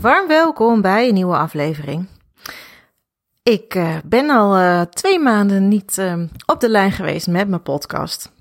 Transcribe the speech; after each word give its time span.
warm 0.00 0.28
welkom 0.28 0.80
bij 0.80 1.08
een 1.08 1.14
nieuwe 1.14 1.36
aflevering. 1.36 2.06
Ik 3.42 3.74
uh, 3.74 3.96
ben 4.04 4.30
al 4.30 4.58
uh, 4.58 4.80
twee 4.80 5.18
maanden 5.18 5.68
niet 5.68 5.96
uh, 5.98 6.22
op 6.46 6.60
de 6.60 6.68
lijn 6.68 6.92
geweest 6.92 7.26
met 7.26 7.48
mijn 7.48 7.62
podcast. 7.62 8.32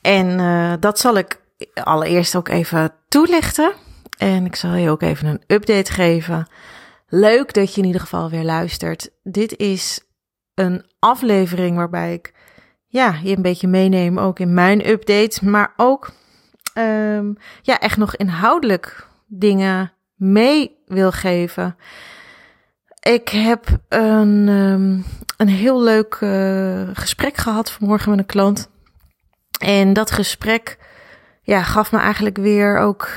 En 0.00 0.36
dat 0.80 0.98
zal 0.98 1.16
ik 1.16 1.40
allereerst 1.74 2.36
ook 2.36 2.48
even 2.48 2.92
toelichten. 3.08 3.72
En 4.18 4.44
ik 4.44 4.56
zal 4.56 4.74
je 4.74 4.90
ook 4.90 5.02
even 5.02 5.26
een 5.26 5.42
update 5.46 5.92
geven. 5.92 6.48
Leuk 7.08 7.54
dat 7.54 7.74
je 7.74 7.80
in 7.80 7.86
ieder 7.86 8.00
geval 8.00 8.30
weer 8.30 8.44
luistert. 8.44 9.10
Dit 9.22 9.56
is 9.56 10.00
een 10.54 10.84
aflevering 10.98 11.76
waarbij 11.76 12.12
ik 12.12 12.32
ja, 12.86 13.14
je 13.22 13.36
een 13.36 13.42
beetje 13.42 13.68
meeneem 13.68 14.18
ook 14.18 14.38
in 14.38 14.54
mijn 14.54 14.88
update, 14.88 15.44
maar 15.44 15.72
ook 15.76 16.10
um, 16.74 17.36
ja, 17.62 17.78
echt 17.78 17.96
nog 17.96 18.16
inhoudelijk 18.16 19.06
dingen 19.26 19.92
mee 20.18 20.82
wil 20.86 21.12
geven. 21.12 21.76
Ik 23.00 23.28
heb 23.28 23.66
een, 23.88 24.48
um, 24.48 25.04
een 25.36 25.48
heel 25.48 25.82
leuk 25.82 26.18
uh, 26.20 26.88
gesprek 26.92 27.36
gehad 27.36 27.70
vanmorgen 27.70 28.10
met 28.10 28.18
een 28.18 28.26
klant. 28.26 28.70
En 29.58 29.92
dat 29.92 30.10
gesprek 30.10 30.78
ja, 31.42 31.62
gaf 31.62 31.92
me 31.92 31.98
eigenlijk 31.98 32.36
weer 32.36 32.78
ook 32.78 33.08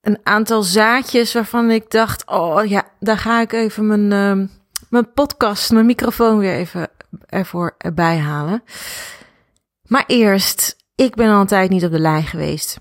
een 0.00 0.18
aantal 0.22 0.62
zaadjes 0.62 1.32
waarvan 1.32 1.70
ik 1.70 1.90
dacht: 1.90 2.26
oh 2.26 2.64
ja, 2.64 2.84
daar 3.00 3.18
ga 3.18 3.40
ik 3.40 3.52
even 3.52 3.86
mijn, 3.86 4.38
uh, 4.38 4.48
mijn 4.88 5.12
podcast, 5.12 5.70
mijn 5.70 5.86
microfoon 5.86 6.38
weer 6.38 6.54
even 6.54 6.88
ervoor 7.26 7.74
erbij 7.78 8.18
halen. 8.18 8.62
Maar 9.82 10.04
eerst, 10.06 10.76
ik 10.94 11.14
ben 11.14 11.30
al 11.30 11.40
een 11.40 11.46
tijd 11.46 11.70
niet 11.70 11.84
op 11.84 11.90
de 11.90 11.98
lijn 11.98 12.24
geweest. 12.24 12.78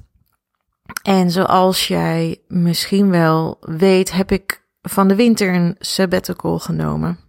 En 1.01 1.31
zoals 1.31 1.87
jij 1.87 2.41
misschien 2.47 3.09
wel 3.09 3.57
weet, 3.59 4.11
heb 4.11 4.31
ik 4.31 4.63
van 4.81 5.07
de 5.07 5.15
winter 5.15 5.53
een 5.53 5.75
sabbatical 5.79 6.59
genomen. 6.59 7.19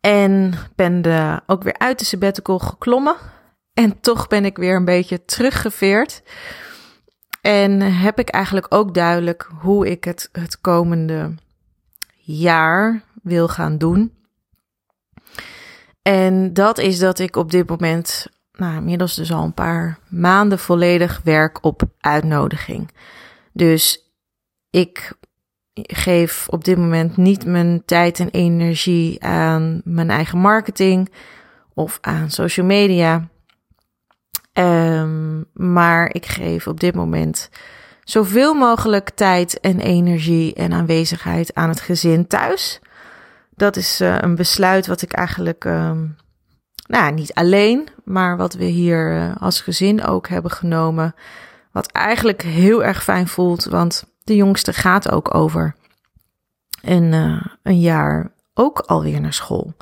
En 0.00 0.54
ben 0.76 1.02
de, 1.02 1.40
ook 1.46 1.62
weer 1.62 1.78
uit 1.78 1.98
de 1.98 2.04
sabbatical 2.04 2.58
geklommen. 2.58 3.16
En 3.74 4.00
toch 4.00 4.26
ben 4.26 4.44
ik 4.44 4.56
weer 4.56 4.76
een 4.76 4.84
beetje 4.84 5.24
teruggeveerd. 5.24 6.22
En 7.40 7.80
heb 7.80 8.18
ik 8.18 8.28
eigenlijk 8.28 8.66
ook 8.68 8.94
duidelijk 8.94 9.48
hoe 9.60 9.90
ik 9.90 10.04
het 10.04 10.28
het 10.32 10.60
komende 10.60 11.34
jaar 12.16 13.02
wil 13.22 13.48
gaan 13.48 13.78
doen. 13.78 14.12
En 16.02 16.52
dat 16.52 16.78
is 16.78 16.98
dat 16.98 17.18
ik 17.18 17.36
op 17.36 17.50
dit 17.50 17.68
moment 17.68 18.26
nou, 18.56 18.76
inmiddels 18.76 19.14
dus 19.14 19.32
al 19.32 19.44
een 19.44 19.54
paar 19.54 19.98
maanden 20.08 20.58
volledig 20.58 21.20
werk 21.24 21.64
op 21.64 21.82
uitnodiging. 22.00 22.90
Dus 23.52 24.12
ik 24.70 25.12
geef 25.74 26.48
op 26.48 26.64
dit 26.64 26.78
moment 26.78 27.16
niet 27.16 27.44
mijn 27.44 27.82
tijd 27.84 28.20
en 28.20 28.30
energie 28.30 29.24
aan 29.24 29.80
mijn 29.84 30.10
eigen 30.10 30.38
marketing 30.38 31.12
of 31.74 31.98
aan 32.00 32.30
social 32.30 32.66
media. 32.66 33.28
Um, 34.52 35.44
maar 35.52 36.14
ik 36.14 36.26
geef 36.26 36.66
op 36.66 36.80
dit 36.80 36.94
moment 36.94 37.50
zoveel 38.04 38.54
mogelijk 38.54 39.10
tijd 39.10 39.60
en 39.60 39.80
energie 39.80 40.54
en 40.54 40.72
aanwezigheid 40.72 41.54
aan 41.54 41.68
het 41.68 41.80
gezin 41.80 42.26
thuis. 42.26 42.80
Dat 43.50 43.76
is 43.76 44.00
uh, 44.00 44.16
een 44.20 44.34
besluit 44.34 44.86
wat 44.86 45.02
ik 45.02 45.12
eigenlijk 45.12 45.64
um, 45.64 46.16
nou, 46.86 47.12
niet 47.12 47.34
alleen, 47.34 47.88
maar 48.04 48.36
wat 48.36 48.54
we 48.54 48.64
hier 48.64 49.16
uh, 49.16 49.36
als 49.40 49.60
gezin 49.60 50.04
ook 50.04 50.28
hebben 50.28 50.50
genomen. 50.50 51.14
Wat 51.72 51.86
eigenlijk 51.86 52.42
heel 52.42 52.84
erg 52.84 53.02
fijn 53.02 53.28
voelt, 53.28 53.64
want 53.64 54.04
de 54.24 54.36
jongste 54.36 54.72
gaat 54.72 55.10
ook 55.10 55.34
over 55.34 55.74
een, 56.82 57.12
uh, 57.12 57.44
een 57.62 57.80
jaar 57.80 58.32
ook 58.54 58.78
alweer 58.78 59.20
naar 59.20 59.32
school. 59.32 59.74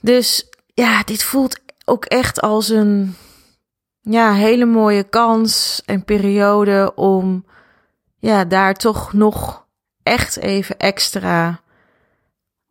Dus 0.00 0.48
ja, 0.74 1.02
dit 1.02 1.22
voelt 1.22 1.60
ook 1.84 2.04
echt 2.04 2.40
als 2.40 2.68
een 2.68 3.16
ja, 4.00 4.32
hele 4.32 4.64
mooie 4.64 5.02
kans 5.02 5.82
en 5.84 6.04
periode 6.04 6.92
om 6.94 7.44
ja, 8.18 8.44
daar 8.44 8.74
toch 8.74 9.12
nog 9.12 9.66
echt 10.02 10.36
even 10.36 10.78
extra 10.78 11.60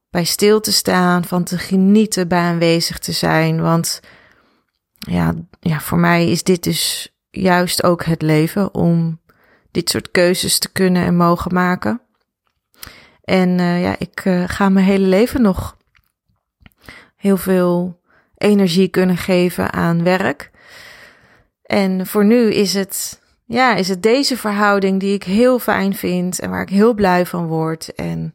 bij 0.09 0.23
stil 0.23 0.59
te 0.59 0.71
staan, 0.71 1.25
van 1.25 1.43
te 1.43 1.57
genieten, 1.57 2.27
bij 2.27 2.39
aanwezig 2.39 2.99
te 2.99 3.11
zijn. 3.11 3.61
Want 3.61 3.99
ja, 5.09 5.33
ja, 5.59 5.79
voor 5.79 5.97
mij 5.97 6.29
is 6.29 6.43
dit 6.43 6.63
dus 6.63 7.13
juist 7.29 7.83
ook 7.83 8.03
het 8.03 8.21
leven 8.21 8.73
om 8.73 9.21
dit 9.71 9.89
soort 9.89 10.11
keuzes 10.11 10.59
te 10.59 10.71
kunnen 10.71 11.05
en 11.05 11.15
mogen 11.15 11.53
maken. 11.53 12.01
En 13.23 13.49
uh, 13.59 13.81
ja, 13.81 13.95
ik 13.99 14.25
uh, 14.25 14.43
ga 14.47 14.69
mijn 14.69 14.85
hele 14.85 15.05
leven 15.05 15.41
nog 15.41 15.77
heel 17.15 17.37
veel 17.37 18.01
energie 18.37 18.87
kunnen 18.87 19.17
geven 19.17 19.73
aan 19.73 20.03
werk. 20.03 20.51
En 21.63 22.07
voor 22.07 22.25
nu 22.25 22.53
is 22.53 22.73
het, 22.73 23.21
ja, 23.45 23.75
is 23.75 23.87
het 23.87 24.03
deze 24.03 24.37
verhouding 24.37 24.99
die 24.99 25.13
ik 25.13 25.23
heel 25.23 25.59
fijn 25.59 25.95
vind 25.95 26.39
en 26.39 26.49
waar 26.49 26.61
ik 26.61 26.69
heel 26.69 26.93
blij 26.93 27.25
van 27.25 27.47
word. 27.47 27.95
En 27.95 28.33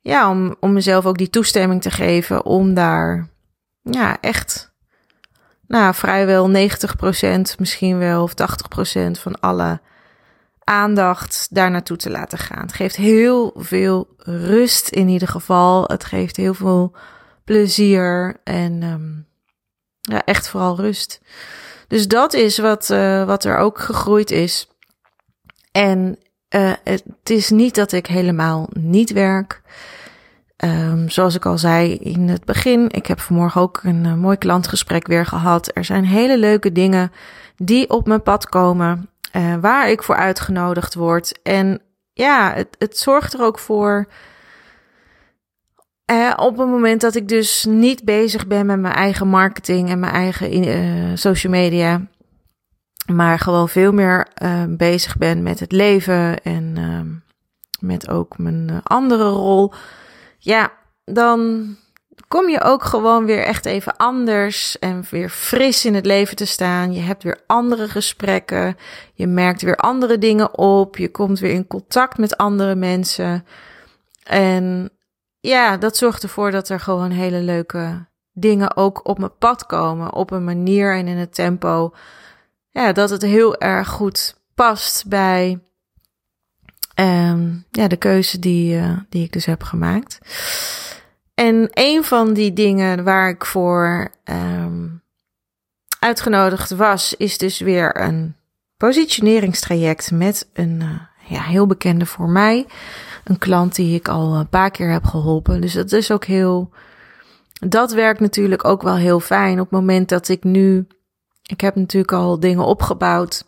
ja, 0.00 0.30
om, 0.30 0.56
om 0.60 0.72
mezelf 0.72 1.06
ook 1.06 1.18
die 1.18 1.30
toestemming 1.30 1.82
te 1.82 1.90
geven 1.90 2.44
om 2.44 2.74
daar 2.74 3.28
ja, 3.82 4.20
echt 4.20 4.74
nou, 5.68 5.94
vrijwel 5.94 6.50
90%, 6.50 6.50
misschien 7.58 7.98
wel 7.98 8.22
of 8.22 8.32
80% 8.32 9.10
van 9.20 9.40
alle 9.40 9.80
aandacht 10.64 11.46
daar 11.50 11.70
naartoe 11.70 11.96
te 11.96 12.10
laten 12.10 12.38
gaan. 12.38 12.62
Het 12.62 12.72
geeft 12.72 12.96
heel 12.96 13.54
veel 13.56 14.08
rust 14.18 14.88
in 14.88 15.08
ieder 15.08 15.28
geval. 15.28 15.84
Het 15.86 16.04
geeft 16.04 16.36
heel 16.36 16.54
veel 16.54 16.96
plezier 17.44 18.40
en 18.44 18.82
um, 18.82 19.26
ja, 20.00 20.24
echt 20.24 20.48
vooral 20.48 20.76
rust. 20.76 21.20
Dus 21.88 22.08
dat 22.08 22.32
is 22.32 22.58
wat, 22.58 22.90
uh, 22.90 23.24
wat 23.24 23.44
er 23.44 23.56
ook 23.56 23.78
gegroeid 23.78 24.30
is. 24.30 24.68
En 25.72 26.18
uh, 26.54 26.72
het 26.84 27.30
is 27.30 27.50
niet 27.50 27.74
dat 27.74 27.92
ik 27.92 28.06
helemaal 28.06 28.68
niet 28.72 29.12
werk. 29.12 29.62
Um, 30.64 31.08
zoals 31.08 31.34
ik 31.34 31.46
al 31.46 31.58
zei 31.58 31.94
in 31.94 32.28
het 32.28 32.44
begin, 32.44 32.90
ik 32.90 33.06
heb 33.06 33.20
vanmorgen 33.20 33.60
ook 33.60 33.80
een 33.82 34.04
uh, 34.04 34.14
mooi 34.14 34.36
klantgesprek 34.36 35.06
weer 35.06 35.26
gehad. 35.26 35.70
Er 35.74 35.84
zijn 35.84 36.04
hele 36.04 36.38
leuke 36.38 36.72
dingen 36.72 37.12
die 37.56 37.90
op 37.90 38.06
mijn 38.06 38.22
pad 38.22 38.48
komen, 38.48 39.10
uh, 39.32 39.54
waar 39.60 39.90
ik 39.90 40.02
voor 40.02 40.16
uitgenodigd 40.16 40.94
word. 40.94 41.42
En 41.42 41.80
ja, 42.12 42.52
het, 42.54 42.68
het 42.78 42.98
zorgt 42.98 43.34
er 43.34 43.42
ook 43.42 43.58
voor. 43.58 44.08
Uh, 46.10 46.32
op 46.36 46.58
het 46.58 46.68
moment 46.68 47.00
dat 47.00 47.14
ik 47.14 47.28
dus 47.28 47.64
niet 47.64 48.04
bezig 48.04 48.46
ben 48.46 48.66
met 48.66 48.78
mijn 48.80 48.94
eigen 48.94 49.28
marketing 49.28 49.88
en 49.88 50.00
mijn 50.00 50.12
eigen 50.12 51.18
social 51.18 51.52
media, 51.52 52.06
maar 53.12 53.38
gewoon 53.38 53.68
veel 53.68 53.92
meer 53.92 54.28
bezig 54.68 55.16
ben 55.16 55.42
met 55.42 55.60
het 55.60 55.72
leven 55.72 56.42
en 56.42 56.72
ehm, 56.76 57.06
met 57.88 58.08
ook 58.08 58.38
mijn 58.38 58.80
andere 58.82 59.28
rol 59.28 59.72
ja, 60.46 60.72
dan 61.04 61.66
kom 62.28 62.48
je 62.48 62.62
ook 62.62 62.84
gewoon 62.84 63.24
weer 63.24 63.42
echt 63.42 63.66
even 63.66 63.96
anders 63.96 64.78
en 64.78 65.04
weer 65.10 65.28
fris 65.28 65.84
in 65.84 65.94
het 65.94 66.06
leven 66.06 66.36
te 66.36 66.44
staan. 66.44 66.92
Je 66.92 67.00
hebt 67.00 67.22
weer 67.22 67.42
andere 67.46 67.88
gesprekken. 67.88 68.76
Je 69.14 69.26
merkt 69.26 69.62
weer 69.62 69.76
andere 69.76 70.18
dingen 70.18 70.58
op. 70.58 70.96
Je 70.96 71.10
komt 71.10 71.38
weer 71.38 71.52
in 71.52 71.66
contact 71.66 72.18
met 72.18 72.36
andere 72.36 72.74
mensen. 72.74 73.46
En 74.22 74.90
ja, 75.40 75.76
dat 75.76 75.96
zorgt 75.96 76.22
ervoor 76.22 76.50
dat 76.50 76.68
er 76.68 76.80
gewoon 76.80 77.10
hele 77.10 77.40
leuke 77.40 78.06
dingen 78.32 78.76
ook 78.76 79.08
op 79.08 79.18
mijn 79.18 79.38
pad 79.38 79.66
komen. 79.66 80.12
Op 80.12 80.30
een 80.30 80.44
manier 80.44 80.96
en 80.96 81.08
in 81.08 81.16
het 81.16 81.34
tempo. 81.34 81.94
Ja, 82.70 82.92
dat 82.92 83.10
het 83.10 83.22
heel 83.22 83.56
erg 83.56 83.88
goed 83.88 84.40
past 84.54 85.08
bij 85.08 85.65
Um, 87.00 87.64
ja, 87.70 87.88
de 87.88 87.96
keuze 87.96 88.38
die, 88.38 88.76
uh, 88.76 88.98
die 89.08 89.24
ik 89.24 89.32
dus 89.32 89.44
heb 89.44 89.62
gemaakt. 89.62 90.18
En 91.34 91.68
een 91.72 92.04
van 92.04 92.32
die 92.32 92.52
dingen 92.52 93.04
waar 93.04 93.28
ik 93.28 93.44
voor 93.44 94.10
um, 94.24 95.02
uitgenodigd 96.00 96.70
was, 96.70 97.14
is 97.16 97.38
dus 97.38 97.58
weer 97.58 98.00
een 98.00 98.34
positioneringstraject 98.76 100.10
met 100.10 100.48
een 100.52 100.80
uh, 100.80 101.00
ja, 101.28 101.42
heel 101.42 101.66
bekende 101.66 102.06
voor 102.06 102.28
mij. 102.28 102.66
Een 103.24 103.38
klant 103.38 103.74
die 103.74 103.94
ik 103.94 104.08
al 104.08 104.34
een 104.34 104.48
paar 104.48 104.70
keer 104.70 104.90
heb 104.90 105.04
geholpen. 105.04 105.60
Dus 105.60 105.72
dat 105.72 105.92
is 105.92 106.10
ook 106.10 106.24
heel. 106.24 106.70
Dat 107.52 107.92
werkt 107.92 108.20
natuurlijk 108.20 108.64
ook 108.64 108.82
wel 108.82 108.96
heel 108.96 109.20
fijn 109.20 109.60
op 109.60 109.70
het 109.70 109.80
moment 109.80 110.08
dat 110.08 110.28
ik 110.28 110.44
nu. 110.44 110.86
Ik 111.42 111.60
heb 111.60 111.74
natuurlijk 111.74 112.12
al 112.12 112.40
dingen 112.40 112.64
opgebouwd 112.64 113.44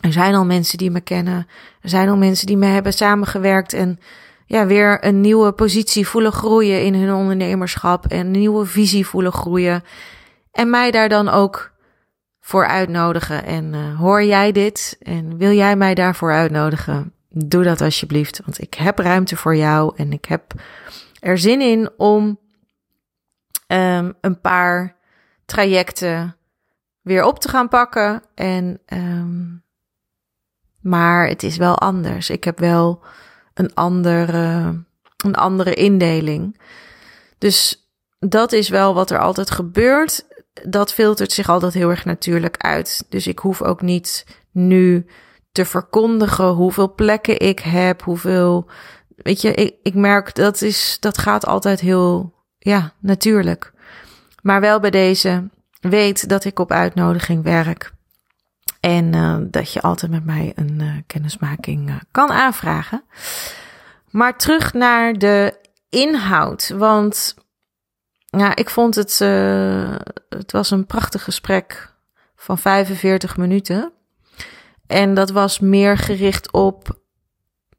er 0.00 0.12
zijn 0.12 0.34
al 0.34 0.44
mensen 0.44 0.78
die 0.78 0.90
me 0.90 1.00
kennen. 1.00 1.46
Er 1.80 1.88
zijn 1.88 2.08
al 2.08 2.16
mensen 2.16 2.46
die 2.46 2.56
me 2.56 2.66
hebben 2.66 2.92
samengewerkt 2.92 3.72
en 3.72 3.98
ja, 4.46 4.66
weer 4.66 5.04
een 5.04 5.20
nieuwe 5.20 5.52
positie 5.52 6.06
voelen 6.06 6.32
groeien 6.32 6.84
in 6.84 6.94
hun 6.94 7.14
ondernemerschap 7.14 8.06
en 8.06 8.18
een 8.18 8.30
nieuwe 8.30 8.66
visie 8.66 9.06
voelen 9.06 9.32
groeien. 9.32 9.84
En 10.52 10.70
mij 10.70 10.90
daar 10.90 11.08
dan 11.08 11.28
ook 11.28 11.72
voor 12.40 12.66
uitnodigen. 12.66 13.44
En 13.44 13.72
uh, 13.72 13.98
hoor 13.98 14.24
jij 14.24 14.52
dit 14.52 14.96
en 15.02 15.36
wil 15.36 15.52
jij 15.52 15.76
mij 15.76 15.94
daarvoor 15.94 16.32
uitnodigen? 16.32 17.12
Doe 17.28 17.64
dat 17.64 17.80
alsjeblieft, 17.80 18.40
want 18.44 18.60
ik 18.60 18.74
heb 18.74 18.98
ruimte 18.98 19.36
voor 19.36 19.56
jou 19.56 19.92
en 19.96 20.12
ik 20.12 20.24
heb 20.24 20.52
er 21.20 21.38
zin 21.38 21.60
in 21.60 21.90
om 21.96 22.38
um, 23.66 24.14
een 24.20 24.40
paar 24.40 24.96
trajecten 25.44 26.36
weer 27.00 27.24
op 27.24 27.38
te 27.38 27.48
gaan 27.48 27.68
pakken. 27.68 28.22
En, 28.34 28.80
um, 28.86 29.64
maar 30.86 31.28
het 31.28 31.42
is 31.42 31.56
wel 31.56 31.78
anders. 31.78 32.30
Ik 32.30 32.44
heb 32.44 32.58
wel 32.58 33.02
een 33.54 33.74
andere, 33.74 34.74
een 35.24 35.34
andere 35.34 35.74
indeling. 35.74 36.60
Dus 37.38 37.88
dat 38.18 38.52
is 38.52 38.68
wel 38.68 38.94
wat 38.94 39.10
er 39.10 39.18
altijd 39.18 39.50
gebeurt. 39.50 40.26
Dat 40.68 40.92
filtert 40.92 41.32
zich 41.32 41.48
altijd 41.48 41.74
heel 41.74 41.90
erg 41.90 42.04
natuurlijk 42.04 42.56
uit. 42.56 43.06
Dus 43.08 43.26
ik 43.26 43.38
hoef 43.38 43.62
ook 43.62 43.80
niet 43.80 44.26
nu 44.52 45.06
te 45.52 45.64
verkondigen 45.64 46.48
hoeveel 46.48 46.94
plekken 46.94 47.40
ik 47.40 47.58
heb, 47.58 48.02
hoeveel. 48.02 48.70
Weet 49.16 49.40
je, 49.40 49.54
ik, 49.54 49.74
ik 49.82 49.94
merk 49.94 50.34
dat 50.34 50.62
is, 50.62 50.96
dat 51.00 51.18
gaat 51.18 51.46
altijd 51.46 51.80
heel, 51.80 52.34
ja, 52.58 52.92
natuurlijk. 53.00 53.72
Maar 54.42 54.60
wel 54.60 54.80
bij 54.80 54.90
deze, 54.90 55.48
weet 55.80 56.28
dat 56.28 56.44
ik 56.44 56.58
op 56.58 56.70
uitnodiging 56.70 57.42
werk. 57.42 57.94
En 58.86 59.12
uh, 59.12 59.36
dat 59.50 59.72
je 59.72 59.80
altijd 59.80 60.10
met 60.10 60.24
mij 60.24 60.52
een 60.54 60.78
uh, 60.80 60.96
kennismaking 61.06 61.88
uh, 61.88 61.96
kan 62.10 62.30
aanvragen. 62.30 63.04
Maar 64.10 64.38
terug 64.38 64.72
naar 64.72 65.12
de 65.12 65.58
inhoud. 65.88 66.72
Want 66.76 67.34
ja, 68.24 68.56
ik 68.56 68.70
vond 68.70 68.94
het. 68.94 69.18
het 70.28 70.52
was 70.52 70.70
een 70.70 70.86
prachtig 70.86 71.24
gesprek 71.24 71.94
van 72.36 72.58
45 72.58 73.36
minuten. 73.36 73.92
En 74.86 75.14
dat 75.14 75.30
was 75.30 75.58
meer 75.58 75.98
gericht 75.98 76.52
op. 76.52 77.00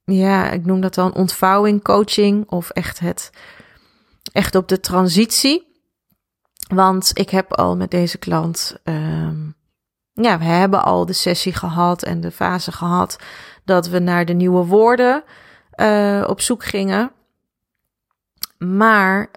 Ja, 0.03 0.49
ik 0.49 0.65
noem 0.65 0.81
dat 0.81 0.93
dan 0.93 1.13
ontvouwing, 1.13 1.83
coaching. 1.83 2.49
Of 2.49 2.69
echt 2.69 2.99
het. 2.99 3.29
Echt 4.31 4.55
op 4.55 4.67
de 4.67 4.79
transitie. 4.79 5.81
Want 6.67 7.11
ik 7.13 7.29
heb 7.29 7.53
al 7.53 7.75
met 7.75 7.91
deze 7.91 8.17
klant. 8.17 8.77
Um, 8.83 9.56
ja, 10.21 10.37
we 10.37 10.45
hebben 10.45 10.83
al 10.83 11.05
de 11.05 11.13
sessie 11.13 11.53
gehad 11.53 12.03
en 12.03 12.21
de 12.21 12.31
fase 12.31 12.71
gehad 12.71 13.17
dat 13.65 13.87
we 13.87 13.99
naar 13.99 14.25
de 14.25 14.33
nieuwe 14.33 14.65
woorden 14.65 15.23
uh, 15.75 16.23
op 16.27 16.41
zoek 16.41 16.63
gingen. 16.63 17.11
Maar 18.57 19.31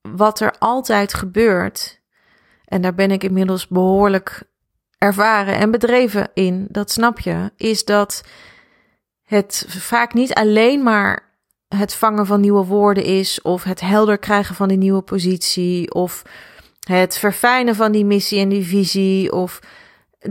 wat 0.00 0.40
er 0.40 0.54
altijd 0.58 1.14
gebeurt, 1.14 2.00
en 2.64 2.82
daar 2.82 2.94
ben 2.94 3.10
ik 3.10 3.24
inmiddels 3.24 3.68
behoorlijk 3.68 4.42
ervaren 4.98 5.54
en 5.58 5.70
bedreven 5.70 6.30
in, 6.34 6.66
dat 6.70 6.90
snap 6.90 7.20
je, 7.20 7.52
is 7.56 7.84
dat 7.84 8.24
het 9.22 9.66
vaak 9.68 10.14
niet 10.14 10.34
alleen 10.34 10.82
maar 10.82 11.32
het 11.68 11.94
vangen 11.94 12.26
van 12.26 12.40
nieuwe 12.40 12.64
woorden 12.64 13.04
is, 13.04 13.42
of 13.42 13.62
het 13.62 13.80
helder 13.80 14.18
krijgen 14.18 14.54
van 14.54 14.68
die 14.68 14.78
nieuwe 14.78 15.02
positie, 15.02 15.94
of 15.94 16.22
het 16.80 17.18
verfijnen 17.18 17.74
van 17.74 17.92
die 17.92 18.04
missie 18.04 18.40
en 18.40 18.48
die 18.48 18.66
visie, 18.66 19.32
of 19.32 19.60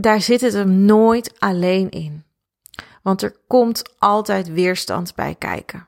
daar 0.00 0.20
zit 0.20 0.40
het 0.40 0.52
hem 0.52 0.84
nooit 0.84 1.40
alleen 1.40 1.90
in. 1.90 2.24
Want 3.02 3.22
er 3.22 3.36
komt 3.46 3.94
altijd 3.98 4.52
weerstand 4.52 5.14
bij 5.14 5.34
kijken. 5.34 5.86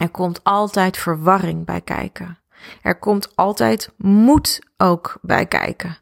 Er 0.00 0.10
komt 0.10 0.44
altijd 0.44 0.96
verwarring 0.96 1.64
bij 1.64 1.80
kijken. 1.80 2.38
Er 2.82 2.98
komt 2.98 3.36
altijd 3.36 3.90
moed 3.96 4.58
ook 4.76 5.18
bij 5.20 5.46
kijken. 5.46 5.96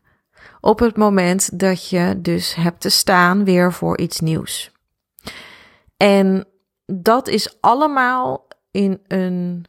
Op 0.61 0.79
het 0.79 0.97
moment 0.97 1.59
dat 1.59 1.89
je 1.89 2.19
dus 2.21 2.55
hebt 2.55 2.81
te 2.81 2.89
staan 2.89 3.45
weer 3.45 3.73
voor 3.73 3.99
iets 3.99 4.21
nieuws. 4.21 4.73
En 5.97 6.47
dat 6.87 7.29
is 7.29 7.61
allemaal 7.61 8.47
in 8.71 9.01
een 9.07 9.67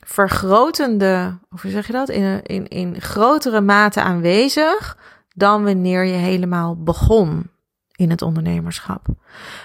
vergrotende, 0.00 1.38
hoe 1.48 1.70
zeg 1.70 1.86
je 1.86 1.92
dat? 1.92 2.08
In, 2.08 2.42
in, 2.42 2.68
in 2.68 3.00
grotere 3.00 3.60
mate 3.60 4.02
aanwezig 4.02 4.97
dan 5.38 5.64
wanneer 5.64 6.04
je 6.04 6.16
helemaal 6.16 6.82
begon 6.82 7.50
in 7.94 8.10
het 8.10 8.22
ondernemerschap. 8.22 9.06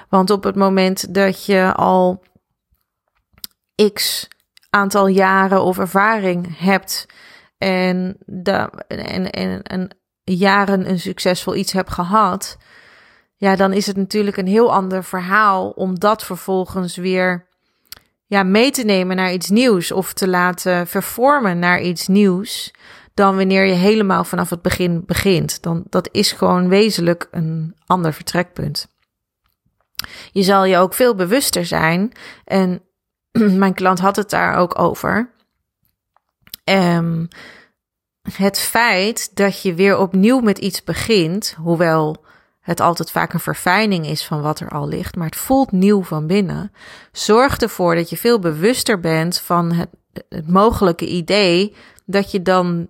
Want 0.10 0.30
op 0.30 0.44
het 0.44 0.56
moment 0.56 1.14
dat 1.14 1.46
je 1.46 1.74
al 1.74 2.24
x 3.94 4.28
aantal 4.70 5.08
jaren 5.08 5.64
of 5.64 5.80
ervaring 5.80 6.58
hebt 6.58 7.06
en, 7.58 8.18
en, 8.88 9.32
en, 9.32 9.62
en 9.62 9.90
jaren 10.24 10.90
een 10.90 11.00
succesvol 11.00 11.56
iets 11.56 11.72
hebt 11.72 11.92
gehad, 11.92 12.58
ja, 13.36 13.56
dan 13.56 13.74
is 13.74 13.88
het 13.88 13.98
natuurlijk 13.98 14.38
een 14.38 14.48
heel 14.48 14.74
ander 14.74 15.04
verhaal 15.04 15.70
om 15.70 16.00
dat 16.00 16.24
vervolgens 16.24 16.96
weer 16.96 17.48
ja, 18.26 18.44
mee 18.44 18.72
te 18.72 18.84
nemen 18.84 19.16
naar 19.16 19.34
iets 19.34 19.50
nieuws 19.50 19.92
of 19.92 20.14
te 20.14 20.28
laten 20.28 20.88
vervormen 20.88 21.60
naar 21.60 21.82
iets 21.82 22.08
nieuws 22.08 22.74
dan 23.14 23.36
wanneer 23.36 23.66
je 23.66 23.74
helemaal 23.74 24.24
vanaf 24.24 24.50
het 24.50 24.62
begin 24.62 25.04
begint. 25.06 25.62
Dan, 25.62 25.84
dat 25.90 26.10
is 26.12 26.32
gewoon 26.32 26.70
wezenlijk 26.70 27.28
een 27.32 27.76
ander 27.86 28.14
vertrekpunt. 28.14 28.88
Je 30.32 30.44
zal 30.44 30.66
je 30.66 30.78
ook 30.78 30.94
veel 30.94 31.16
bewuster 31.16 31.66
zijn. 31.66 32.12
En 32.46 32.82
mijn 33.62 33.74
klant 33.74 34.00
had 34.00 34.16
het 34.16 34.30
daar 34.30 34.56
ook 34.56 34.80
over. 34.80 35.32
Um, 36.64 37.28
het 38.32 38.60
feit 38.60 39.36
dat 39.36 39.62
je 39.62 39.74
weer 39.74 39.98
opnieuw 39.98 40.40
met 40.40 40.58
iets 40.58 40.84
begint, 40.84 41.56
hoewel 41.62 42.26
het 42.60 42.80
altijd 42.80 43.12
vaak 43.12 43.34
een 43.34 43.40
verfijning 43.40 44.06
is 44.06 44.26
van 44.26 44.42
wat 44.42 44.60
er 44.60 44.70
al 44.70 44.88
ligt, 44.88 45.16
maar 45.16 45.26
het 45.26 45.36
voelt 45.36 45.72
nieuw 45.72 46.04
van 46.04 46.28
binnen, 46.28 46.72
zorgt 47.12 47.62
ervoor 47.62 47.96
dat 47.96 48.10
je 48.10 48.18
veel 48.18 48.40
bewuster 48.40 49.00
bent 49.00 49.40
van 49.40 49.72
het, 49.72 49.90
het 50.30 50.50
mogelijke 50.50 51.08
idee 51.08 51.76
dat 52.06 52.32
je 52.32 52.42
dan 52.42 52.88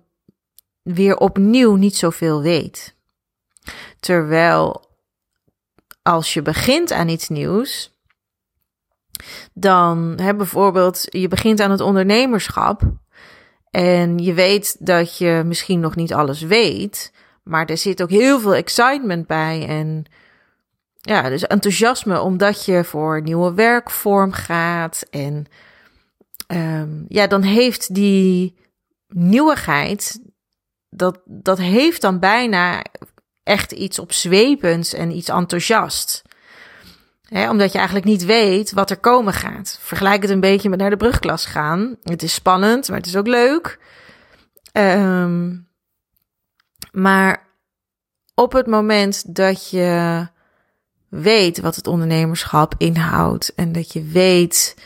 weer 0.84 1.16
opnieuw 1.16 1.74
niet 1.74 1.96
zoveel 1.96 2.42
weet. 2.42 2.96
Terwijl 4.00 4.90
als 6.02 6.34
je 6.34 6.42
begint 6.42 6.92
aan 6.92 7.08
iets 7.08 7.28
nieuws, 7.28 7.98
dan 9.52 10.14
hè, 10.20 10.34
bijvoorbeeld 10.34 11.06
je 11.10 11.28
begint 11.28 11.60
aan 11.60 11.70
het 11.70 11.80
ondernemerschap 11.80 12.82
en 13.70 14.18
je 14.18 14.34
weet 14.34 14.86
dat 14.86 15.18
je 15.18 15.42
misschien 15.46 15.80
nog 15.80 15.96
niet 15.96 16.14
alles 16.14 16.42
weet, 16.42 17.12
maar 17.42 17.66
er 17.66 17.78
zit 17.78 18.02
ook 18.02 18.10
heel 18.10 18.40
veel 18.40 18.54
excitement 18.54 19.26
bij 19.26 19.66
en 19.68 20.04
ja, 21.00 21.28
dus 21.28 21.46
enthousiasme 21.46 22.20
omdat 22.20 22.64
je 22.64 22.84
voor 22.84 23.22
nieuwe 23.22 23.54
werkvorm 23.54 24.32
gaat 24.32 25.06
en 25.10 25.46
um, 26.46 27.04
ja, 27.08 27.26
dan 27.26 27.42
heeft 27.42 27.94
die 27.94 28.56
nieuwigheid 29.08 30.20
dat, 30.96 31.20
dat 31.24 31.58
heeft 31.58 32.00
dan 32.00 32.18
bijna 32.18 32.84
echt 33.42 33.72
iets 33.72 33.98
opzwepends 33.98 34.94
en 34.94 35.16
iets 35.16 35.28
enthousiast. 35.28 36.22
Omdat 37.30 37.72
je 37.72 37.78
eigenlijk 37.78 38.06
niet 38.06 38.24
weet 38.24 38.72
wat 38.72 38.90
er 38.90 38.98
komen 38.98 39.32
gaat. 39.32 39.78
Vergelijk 39.80 40.22
het 40.22 40.30
een 40.30 40.40
beetje 40.40 40.68
met 40.68 40.78
naar 40.78 40.90
de 40.90 40.96
brugklas 40.96 41.46
gaan. 41.46 41.96
Het 42.02 42.22
is 42.22 42.34
spannend, 42.34 42.88
maar 42.88 42.96
het 42.96 43.06
is 43.06 43.16
ook 43.16 43.26
leuk. 43.26 43.78
Um, 44.72 45.68
maar 46.92 47.46
op 48.34 48.52
het 48.52 48.66
moment 48.66 49.34
dat 49.34 49.70
je 49.70 50.26
weet 51.08 51.60
wat 51.60 51.76
het 51.76 51.86
ondernemerschap 51.86 52.74
inhoudt 52.78 53.54
en 53.54 53.72
dat 53.72 53.92
je 53.92 54.02
weet 54.02 54.76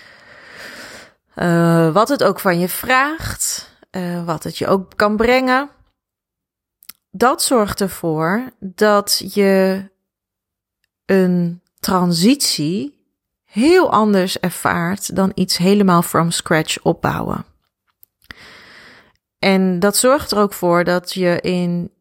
uh, 1.37 1.93
wat 1.93 2.09
het 2.09 2.25
ook 2.25 2.41
van 2.41 2.59
je 2.59 2.69
vraagt, 2.69 3.77
uh, 3.91 4.25
wat 4.25 4.45
het 4.45 4.59
je 4.59 4.67
ook 4.67 4.93
kan 4.97 5.17
brengen, 5.17 5.71
dat 7.11 7.43
zorgt 7.43 7.81
ervoor 7.81 8.51
dat 8.61 9.35
je 9.35 9.85
een 11.05 11.63
transitie 11.81 12.99
heel 13.45 13.91
anders 13.93 14.39
ervaart 14.39 15.17
dan 15.17 15.33
iets 15.35 15.57
helemaal 15.57 16.03
from 16.03 16.31
scratch 16.31 16.83
opbouwen. 16.83 17.45
En 19.39 19.79
dat 19.79 19.97
zorgt 19.97 20.31
er 20.31 20.39
ook 20.39 20.53
voor 20.53 20.85
dat 20.85 21.13
je 21.13 21.41
in 21.41 21.93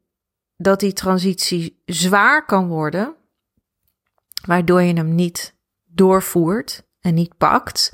dat 0.55 0.79
die 0.79 0.93
transitie 0.93 1.81
zwaar 1.85 2.45
kan 2.45 2.67
worden, 2.67 3.15
waardoor 4.45 4.81
je 4.81 4.93
hem 4.93 5.15
niet 5.15 5.55
doorvoert 5.85 6.83
en 6.99 7.13
niet 7.13 7.37
pakt 7.37 7.93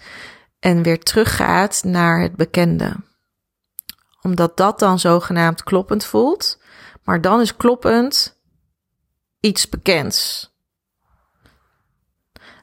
en 0.59 0.83
weer 0.83 0.99
teruggaat 0.99 1.83
naar 1.83 2.21
het 2.21 2.35
bekende. 2.35 2.95
Omdat 4.21 4.57
dat 4.57 4.79
dan 4.79 4.99
zogenaamd 4.99 5.63
kloppend 5.63 6.05
voelt 6.05 6.61
maar 7.03 7.21
dan 7.21 7.41
is 7.41 7.55
kloppend 7.55 8.39
iets 9.39 9.69
bekends. 9.69 10.51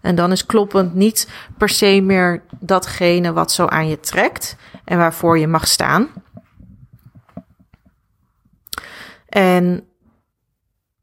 En 0.00 0.14
dan 0.14 0.32
is 0.32 0.46
kloppend 0.46 0.94
niet 0.94 1.28
per 1.58 1.68
se 1.68 2.00
meer 2.00 2.44
datgene 2.60 3.32
wat 3.32 3.52
zo 3.52 3.66
aan 3.66 3.88
je 3.88 4.00
trekt 4.00 4.56
en 4.84 4.98
waarvoor 4.98 5.38
je 5.38 5.46
mag 5.46 5.66
staan. 5.66 6.12
En 9.26 9.88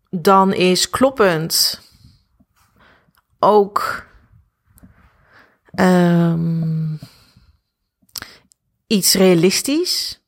dan 0.10 0.54
is 0.54 0.90
kloppend 0.90 1.82
ook 3.40 4.06
um, 5.80 7.00
iets 8.88 9.14
realistisch. 9.14 10.22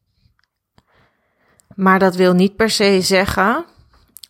Maar 1.79 1.99
dat 1.99 2.15
wil 2.15 2.33
niet 2.33 2.55
per 2.55 2.69
se 2.69 3.01
zeggen 3.01 3.65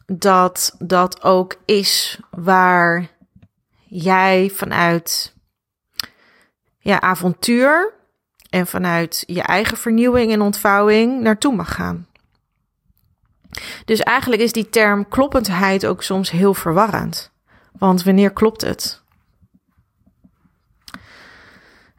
dat 0.06 0.75
dat 0.79 1.24
ook 1.24 1.56
is 1.65 2.20
waar 2.29 3.08
jij 3.86 4.51
vanuit 4.53 5.34
ja, 6.79 7.01
avontuur 7.01 7.94
en 8.50 8.68
vanuit 8.68 9.24
je 9.27 9.41
eigen 9.41 9.77
vernieuwing 9.77 10.32
en 10.32 10.41
ontvouwing 10.41 11.22
naartoe 11.22 11.56
mag 11.56 11.74
gaan. 11.74 12.08
Dus 13.86 14.00
eigenlijk 14.00 14.41
is 14.41 14.51
die 14.51 14.70
term 14.70 15.08
kloppendheid 15.08 15.86
ook 15.86 16.03
soms 16.03 16.32
heel 16.32 16.53
verwarrend. 16.53 17.32
Want 17.72 18.03
wanneer 18.03 18.34
klopt 18.34 18.62
het? 18.62 19.01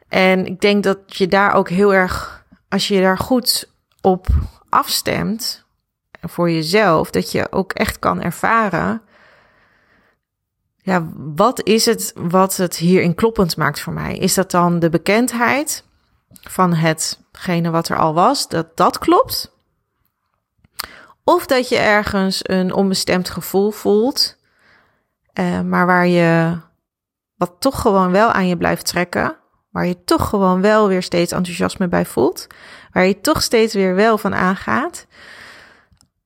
En 0.07 0.45
ik 0.45 0.61
denk 0.61 0.83
dat 0.83 1.17
je 1.17 1.27
daar 1.27 1.53
ook 1.53 1.69
heel 1.69 1.93
erg, 1.93 2.45
als 2.69 2.87
je 2.87 3.01
daar 3.01 3.17
goed 3.17 3.69
op 4.01 4.27
afstemt 4.71 5.65
voor 6.21 6.51
jezelf, 6.51 7.09
dat 7.09 7.31
je 7.31 7.51
ook 7.51 7.73
echt 7.73 7.99
kan 7.99 8.21
ervaren. 8.21 9.01
Ja, 10.77 11.07
wat 11.15 11.63
is 11.63 11.85
het 11.85 12.13
wat 12.15 12.57
het 12.57 12.75
hierin 12.75 13.15
kloppend 13.15 13.57
maakt 13.57 13.79
voor 13.79 13.93
mij? 13.93 14.17
Is 14.17 14.33
dat 14.33 14.51
dan 14.51 14.79
de 14.79 14.89
bekendheid 14.89 15.83
van 16.41 16.73
hetgene 16.73 17.69
wat 17.69 17.89
er 17.89 17.97
al 17.97 18.13
was, 18.13 18.47
dat 18.47 18.77
dat 18.77 18.97
klopt? 18.97 19.51
Of 21.23 21.45
dat 21.45 21.69
je 21.69 21.77
ergens 21.77 22.39
een 22.49 22.73
onbestemd 22.73 23.29
gevoel 23.29 23.71
voelt, 23.71 24.37
uh, 25.33 25.61
maar 25.61 25.85
waar 25.85 26.07
je 26.07 26.57
wat 27.35 27.55
toch 27.59 27.81
gewoon 27.81 28.11
wel 28.11 28.31
aan 28.31 28.47
je 28.47 28.57
blijft 28.57 28.85
trekken, 28.85 29.35
waar 29.71 29.87
je 29.87 30.03
toch 30.03 30.29
gewoon 30.29 30.61
wel 30.61 30.87
weer 30.87 31.03
steeds 31.03 31.31
enthousiasme 31.31 31.87
bij 31.87 32.05
voelt, 32.05 32.47
waar 32.91 33.05
je 33.05 33.21
toch 33.21 33.41
steeds 33.41 33.73
weer 33.73 33.95
wel 33.95 34.17
van 34.17 34.35
aangaat. 34.35 35.05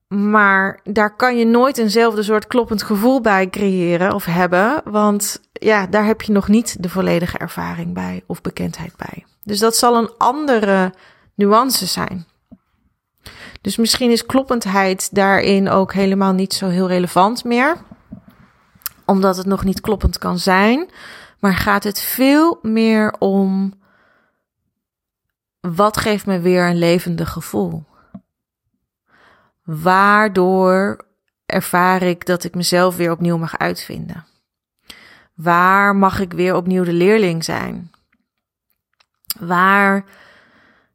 Maar 0.08 0.80
daar 0.84 1.16
kan 1.16 1.38
je 1.38 1.46
nooit 1.46 1.78
eenzelfde 1.78 2.24
soort 2.24 2.48
kloppend 2.48 2.84
gevoel 2.84 3.22
bij 3.22 3.50
creëren 3.50 4.14
of 4.14 4.26
hebben, 4.26 4.82
want 4.84 5.42
ja, 5.52 5.88
daar 5.88 6.06
heb 6.06 6.22
je 6.22 6.32
nog 6.32 6.48
niet 6.48 6.84
de 6.84 6.90
volledige 6.90 7.38
ervaring 7.38 7.94
bij 7.94 8.24
of 8.28 8.42
bekendheid 8.42 8.94
bij. 8.98 9.26
Dus 9.44 9.60
dat 9.60 9.76
zal 9.76 9.96
een 9.96 10.12
andere 10.18 10.94
nuance 11.36 11.86
zijn. 11.86 12.26
Dus 13.62 13.78
misschien 13.78 14.12
is 14.12 14.26
kloppendheid 14.26 15.16
daarin 15.16 15.70
ook 15.70 15.94
helemaal 15.94 16.34
niet 16.34 16.54
zo 16.54 16.68
heel 16.68 16.88
relevant 16.88 17.44
meer, 17.44 17.78
omdat 19.06 19.38
het 19.38 19.46
nog 19.46 19.64
niet 19.64 19.82
kloppend 19.82 20.18
kan 20.18 20.40
zijn, 20.40 20.90
maar 21.40 21.56
gaat 21.56 21.84
het 21.84 22.02
veel 22.02 22.60
meer 22.62 23.16
om 23.20 23.74
wat 25.60 25.98
geeft 25.98 26.26
me 26.26 26.40
weer 26.40 26.70
een 26.70 26.78
levendig 26.78 27.32
gevoel? 27.32 27.86
Waardoor 29.64 31.06
ervaar 31.46 32.02
ik 32.02 32.26
dat 32.26 32.44
ik 32.44 32.56
mezelf 32.56 32.96
weer 32.96 33.12
opnieuw 33.12 33.38
mag 33.38 33.58
uitvinden? 33.58 34.26
Waar 35.34 35.96
mag 35.96 36.20
ik 36.20 36.34
weer 36.34 36.56
opnieuw 36.56 36.84
de 36.84 36.94
leerling 36.94 37.44
zijn? 37.44 37.92
Waar 39.40 40.06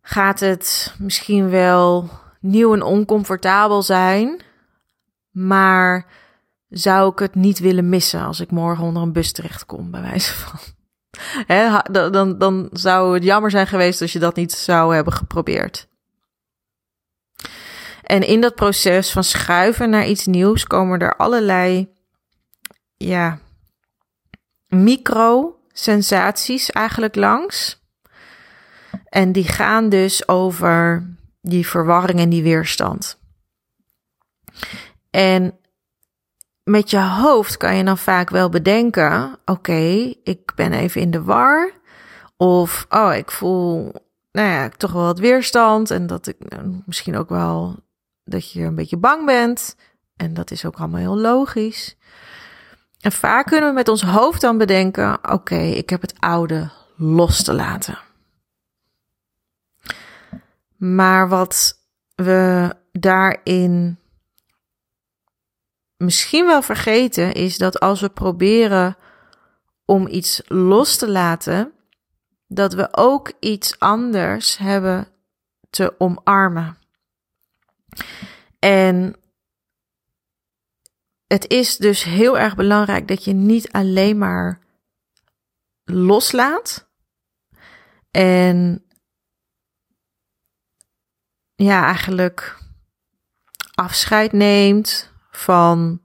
gaat 0.03 0.41
het 0.41 0.95
misschien 0.99 1.51
wel 1.51 2.11
nieuw 2.41 2.75
en 2.75 2.83
oncomfortabel 2.83 3.83
zijn, 3.83 4.43
maar 5.31 6.07
zou 6.71 7.13
ik 7.13 7.19
het 7.19 7.35
niet 7.35 7.59
willen 7.59 7.89
missen 7.89 8.21
als 8.21 8.41
ik 8.41 8.51
morgen 8.51 8.85
onder 8.85 9.03
een 9.03 9.13
bus 9.13 9.33
terechtkom, 9.33 9.91
bij 9.91 10.03
wijze 10.03 10.33
van. 10.33 10.59
dan, 12.13 12.39
dan 12.39 12.69
zou 12.73 13.15
het 13.15 13.25
jammer 13.25 13.51
zijn 13.51 13.67
geweest 13.67 14.01
als 14.01 14.13
je 14.13 14.19
dat 14.19 14.37
niet 14.37 14.53
zou 14.53 14.95
hebben 14.95 15.13
geprobeerd. 15.13 15.89
En 18.03 18.27
in 18.27 18.41
dat 18.41 18.55
proces 18.55 19.11
van 19.11 19.25
schuiven 19.25 19.91
naar 19.91 20.07
iets 20.07 20.27
nieuws 20.27 20.65
komen 20.65 21.01
er 21.01 21.17
allerlei 21.17 21.93
ja, 22.97 23.39
micro-sensaties 24.67 26.71
eigenlijk 26.71 27.15
langs. 27.15 27.79
En 29.05 29.33
die 29.33 29.49
gaan 29.49 29.89
dus 29.89 30.29
over 30.29 31.09
die 31.41 31.67
verwarring 31.67 32.19
en 32.19 32.29
die 32.29 32.43
weerstand. 32.43 33.19
En 35.11 35.60
met 36.71 36.91
je 36.91 37.01
hoofd 37.01 37.57
kan 37.57 37.77
je 37.77 37.85
dan 37.85 37.99
vaak 37.99 38.31
wel 38.31 38.49
bedenken: 38.49 39.39
oké, 39.45 40.13
ik 40.23 40.53
ben 40.55 40.73
even 40.73 41.01
in 41.01 41.11
de 41.11 41.23
war. 41.23 41.73
Of, 42.37 42.87
oh, 42.89 43.15
ik 43.15 43.31
voel, 43.31 43.93
nou 44.33 44.49
ja, 44.49 44.69
toch 44.69 44.93
wel 44.93 45.03
wat 45.03 45.19
weerstand. 45.19 45.91
En 45.91 46.07
dat 46.07 46.27
ik 46.27 46.37
misschien 46.87 47.17
ook 47.17 47.29
wel 47.29 47.77
dat 48.25 48.53
je 48.53 48.63
een 48.63 48.75
beetje 48.75 48.97
bang 48.97 49.27
bent. 49.27 49.77
En 50.17 50.35
dat 50.35 50.51
is 50.51 50.65
ook 50.65 50.77
allemaal 50.77 51.01
heel 51.01 51.19
logisch. 51.19 51.97
En 53.01 53.13
vaak 53.13 53.47
kunnen 53.47 53.69
we 53.69 53.75
met 53.75 53.89
ons 53.89 54.03
hoofd 54.03 54.41
dan 54.41 54.59
bedenken: 54.59 55.33
oké, 55.33 55.59
ik 55.59 55.91
heb 55.91 56.01
het 56.01 56.15
oude 56.19 56.71
los 56.97 57.43
te 57.43 57.53
laten. 57.53 57.99
Maar 60.77 61.29
wat 61.29 61.79
we 62.15 62.75
daarin 62.93 63.99
misschien 66.01 66.47
wel 66.47 66.63
vergeten 66.63 67.33
is 67.33 67.59
dat 67.59 67.81
als 67.81 68.01
we 68.01 68.09
proberen 68.09 68.97
om 69.85 70.07
iets 70.07 70.43
los 70.47 70.97
te 70.97 71.09
laten, 71.09 71.73
dat 72.47 72.75
we 72.75 72.89
ook 72.91 73.33
iets 73.41 73.79
anders 73.79 74.59
hebben 74.59 75.09
te 75.71 75.95
omarmen. 75.99 76.79
En 78.59 79.17
het 81.27 81.49
is 81.49 81.77
dus 81.77 82.03
heel 82.03 82.39
erg 82.39 82.55
belangrijk 82.55 83.09
dat 83.09 83.25
je 83.25 83.33
niet 83.33 83.73
alleen 83.73 84.19
maar 84.19 84.61
loslaat 85.85 86.89
en 88.11 88.85
ja, 91.55 91.85
eigenlijk 91.85 92.59
afscheid 93.75 94.33
neemt 94.33 95.10
van 95.41 96.01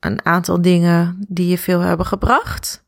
een 0.00 0.24
aantal 0.24 0.62
dingen 0.62 1.24
die 1.28 1.48
je 1.48 1.58
veel 1.58 1.80
hebben 1.80 2.06
gebracht. 2.06 2.84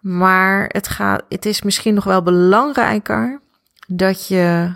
Maar 0.00 0.64
het, 0.66 0.88
gaat, 0.88 1.24
het 1.28 1.46
is 1.46 1.62
misschien 1.62 1.94
nog 1.94 2.04
wel 2.04 2.22
belangrijker 2.22 3.40
dat 3.86 4.28
je 4.28 4.74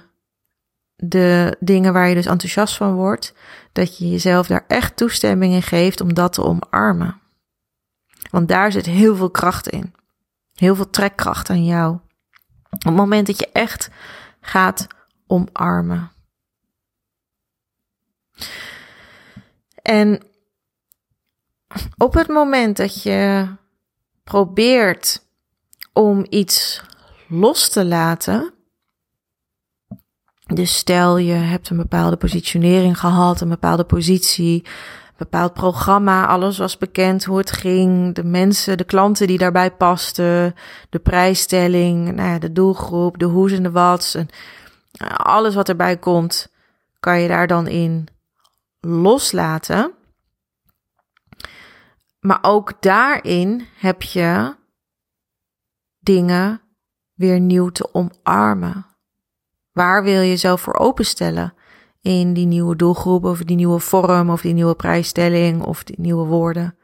de 0.97 1.57
dingen 1.61 1.93
waar 1.93 2.09
je 2.09 2.15
dus 2.15 2.27
enthousiast 2.27 2.77
van 2.77 2.95
wordt, 2.95 3.35
dat 3.73 3.99
je 3.99 4.11
jezelf 4.11 4.47
daar 4.47 4.65
echt 4.69 4.97
toestemming 4.97 5.55
in 5.55 5.63
geeft 5.63 6.01
om 6.01 6.15
dat 6.15 6.33
te 6.33 6.43
omarmen. 6.43 7.21
Want 8.31 8.49
daar 8.49 8.73
zit 8.73 8.87
heel 8.87 9.17
veel 9.17 9.31
kracht 9.31 9.69
in. 9.69 9.95
Heel 10.55 10.75
veel 10.75 10.91
trekkracht 10.91 11.51
aan 11.51 11.65
jou. 11.65 11.99
Op 12.71 12.85
het 12.85 12.95
moment 12.95 13.27
dat 13.27 13.39
je 13.39 13.49
echt 13.53 13.91
gaat 14.41 14.87
omarmen. 15.27 16.11
En 19.85 20.21
op 21.97 22.15
het 22.15 22.29
moment 22.29 22.77
dat 22.77 23.03
je 23.03 23.47
probeert 24.23 25.23
om 25.93 26.27
iets 26.29 26.83
los 27.29 27.69
te 27.69 27.85
laten, 27.85 28.53
dus 30.47 30.77
stel 30.77 31.17
je 31.17 31.33
hebt 31.33 31.71
een 31.71 31.77
bepaalde 31.77 32.17
positionering 32.17 32.99
gehad, 32.99 33.41
een 33.41 33.49
bepaalde 33.49 33.85
positie, 33.85 34.63
een 34.65 35.15
bepaald 35.17 35.53
programma, 35.53 36.27
alles 36.27 36.59
was 36.59 36.79
bekend 36.79 37.25
hoe 37.25 37.39
het 37.39 37.53
ging, 37.53 38.15
de 38.15 38.25
mensen, 38.25 38.77
de 38.77 38.85
klanten 38.85 39.27
die 39.27 39.39
daarbij 39.39 39.71
pasten, 39.71 40.55
de 40.91 40.99
prijsstelling, 40.99 42.15
nou 42.15 42.29
ja, 42.29 42.39
de 42.39 42.53
doelgroep, 42.53 43.19
de 43.19 43.25
hoes 43.25 43.53
en 43.53 43.63
de 43.63 43.71
wats 43.71 44.15
en 44.15 44.29
alles 45.17 45.55
wat 45.55 45.69
erbij 45.69 45.97
komt, 45.97 46.49
kan 47.01 47.21
je 47.21 47.29
daar 47.29 47.47
dan 47.47 47.67
in 47.67 48.09
loslaten. 48.85 49.95
Maar 52.21 52.39
ook 52.43 52.83
daarin 52.83 53.67
heb 53.77 54.03
je 54.03 54.57
dingen 55.99 56.61
weer 57.15 57.41
nieuw 57.41 57.69
te 57.69 57.95
omarmen. 57.95 58.87
Waar 59.73 60.03
wil 60.03 60.21
je 60.21 60.29
jezelf 60.29 60.61
voor 60.61 60.75
openstellen? 60.75 61.55
In 62.01 62.33
die 62.35 62.47
nieuwe 62.47 62.77
doelgroep, 62.77 63.25
of 63.25 63.39
die 63.39 63.57
nieuwe 63.57 63.79
vorm, 63.79 64.31
of 64.31 64.41
die 64.41 64.53
nieuwe 64.53 64.75
prijsstelling, 64.75 65.63
of 65.63 65.85
die 65.85 66.01
nieuwe 66.01 66.27
woorden. 66.27 66.79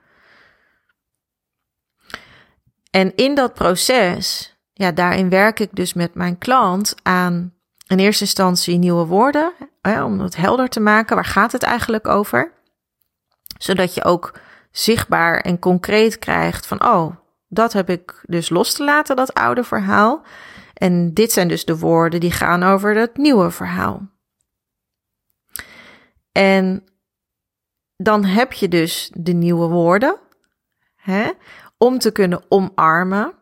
En 2.90 3.14
in 3.16 3.34
dat 3.34 3.54
proces, 3.54 4.56
ja, 4.72 4.92
daarin 4.92 5.28
werk 5.28 5.60
ik 5.60 5.68
dus 5.72 5.92
met 5.92 6.14
mijn 6.14 6.38
klant 6.38 6.94
aan 7.02 7.54
in 7.86 7.98
eerste 7.98 8.24
instantie 8.24 8.78
nieuwe 8.78 9.04
woorden, 9.04 9.52
om 9.82 10.20
het 10.20 10.36
helder 10.36 10.68
te 10.68 10.80
maken. 10.80 11.14
Waar 11.14 11.24
gaat 11.24 11.52
het 11.52 11.62
eigenlijk 11.62 12.08
over? 12.08 12.52
Zodat 13.58 13.94
je 13.94 14.04
ook 14.04 14.38
zichtbaar 14.70 15.40
en 15.40 15.58
concreet 15.58 16.18
krijgt 16.18 16.66
van, 16.66 16.84
oh, 16.84 17.16
dat 17.48 17.72
heb 17.72 17.90
ik 17.90 18.22
dus 18.26 18.48
los 18.48 18.74
te 18.74 18.84
laten, 18.84 19.16
dat 19.16 19.34
oude 19.34 19.64
verhaal. 19.64 20.22
En 20.74 21.14
dit 21.14 21.32
zijn 21.32 21.48
dus 21.48 21.64
de 21.64 21.78
woorden 21.78 22.20
die 22.20 22.32
gaan 22.32 22.62
over 22.62 22.94
dat 22.94 23.16
nieuwe 23.16 23.50
verhaal. 23.50 24.08
En 26.32 26.84
dan 27.96 28.24
heb 28.24 28.52
je 28.52 28.68
dus 28.68 29.10
de 29.14 29.32
nieuwe 29.32 29.66
woorden 29.66 30.16
hè, 30.94 31.30
om 31.78 31.98
te 31.98 32.12
kunnen 32.12 32.44
omarmen. 32.48 33.34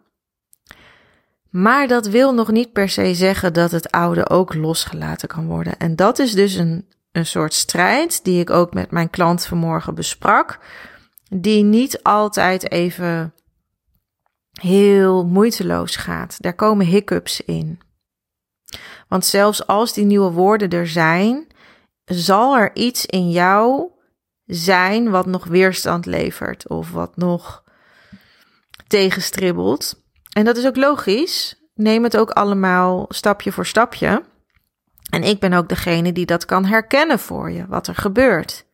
Maar 1.50 1.88
dat 1.88 2.06
wil 2.06 2.34
nog 2.34 2.50
niet 2.50 2.72
per 2.72 2.88
se 2.88 3.14
zeggen 3.14 3.52
dat 3.52 3.70
het 3.70 3.90
oude 3.90 4.28
ook 4.28 4.54
losgelaten 4.54 5.28
kan 5.28 5.46
worden. 5.46 5.78
En 5.78 5.96
dat 5.96 6.18
is 6.18 6.32
dus 6.32 6.54
een, 6.54 6.88
een 7.12 7.26
soort 7.26 7.54
strijd 7.54 8.24
die 8.24 8.40
ik 8.40 8.50
ook 8.50 8.74
met 8.74 8.90
mijn 8.90 9.10
klant 9.10 9.46
vanmorgen 9.46 9.94
besprak, 9.94 10.58
die 11.28 11.64
niet 11.64 12.02
altijd 12.02 12.70
even 12.70 13.34
heel 14.60 15.26
moeiteloos 15.26 15.96
gaat. 15.96 16.36
Daar 16.42 16.54
komen 16.54 16.86
hiccups 16.86 17.40
in. 17.40 17.80
Want 19.08 19.26
zelfs 19.26 19.66
als 19.66 19.92
die 19.92 20.04
nieuwe 20.04 20.30
woorden 20.30 20.70
er 20.70 20.88
zijn, 20.88 21.46
zal 22.04 22.56
er 22.56 22.76
iets 22.76 23.06
in 23.06 23.30
jou 23.30 23.90
zijn 24.44 25.10
wat 25.10 25.26
nog 25.26 25.44
weerstand 25.44 26.06
levert 26.06 26.68
of 26.68 26.90
wat 26.90 27.16
nog 27.16 27.64
tegenstribbelt. 28.86 30.06
En 30.38 30.44
dat 30.44 30.56
is 30.56 30.66
ook 30.66 30.76
logisch. 30.76 31.54
Neem 31.74 32.04
het 32.04 32.16
ook 32.16 32.30
allemaal 32.30 33.06
stapje 33.08 33.52
voor 33.52 33.66
stapje. 33.66 34.22
En 35.10 35.22
ik 35.22 35.40
ben 35.40 35.52
ook 35.52 35.68
degene 35.68 36.12
die 36.12 36.26
dat 36.26 36.44
kan 36.44 36.64
herkennen 36.64 37.18
voor 37.18 37.50
je, 37.50 37.66
wat 37.66 37.86
er 37.86 37.94
gebeurt. 37.94 38.66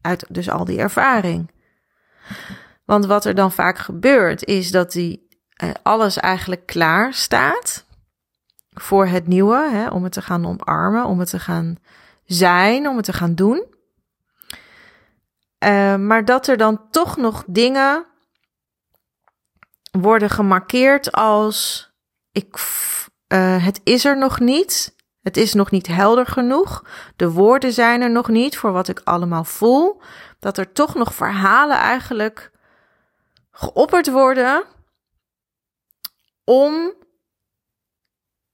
Uit 0.00 0.24
dus 0.28 0.50
al 0.50 0.64
die 0.64 0.78
ervaring. 0.78 1.50
Want 2.84 3.06
wat 3.06 3.24
er 3.24 3.34
dan 3.34 3.52
vaak 3.52 3.78
gebeurt, 3.78 4.44
is 4.44 4.70
dat 4.70 4.92
die, 4.92 5.28
eh, 5.52 5.70
alles 5.82 6.16
eigenlijk 6.16 6.66
klaar 6.66 7.14
staat 7.14 7.84
voor 8.70 9.06
het 9.06 9.26
nieuwe, 9.26 9.68
hè, 9.70 9.88
om 9.88 10.02
het 10.04 10.12
te 10.12 10.22
gaan 10.22 10.46
omarmen, 10.46 11.04
om 11.04 11.18
het 11.18 11.30
te 11.30 11.40
gaan 11.40 11.76
zijn, 12.24 12.88
om 12.88 12.96
het 12.96 13.04
te 13.04 13.12
gaan 13.12 13.34
doen. 13.34 13.64
Uh, 15.64 15.96
maar 15.96 16.24
dat 16.24 16.46
er 16.46 16.56
dan 16.56 16.90
toch 16.90 17.16
nog 17.16 17.44
dingen 17.46 18.07
worden 19.90 20.30
gemarkeerd 20.30 21.12
als 21.12 21.90
ik, 22.32 22.54
uh, 23.28 23.64
het 23.64 23.80
is 23.84 24.04
er 24.04 24.18
nog 24.18 24.40
niet. 24.40 24.96
Het 25.22 25.36
is 25.36 25.54
nog 25.54 25.70
niet 25.70 25.86
helder 25.86 26.26
genoeg. 26.26 26.84
De 27.16 27.30
woorden 27.30 27.72
zijn 27.72 28.00
er 28.00 28.10
nog 28.10 28.28
niet 28.28 28.56
voor 28.56 28.72
wat 28.72 28.88
ik 28.88 29.00
allemaal 29.04 29.44
voel. 29.44 30.00
Dat 30.38 30.58
er 30.58 30.72
toch 30.72 30.94
nog 30.94 31.14
verhalen 31.14 31.76
eigenlijk 31.76 32.50
geopperd 33.50 34.10
worden 34.10 34.64
om 36.44 36.94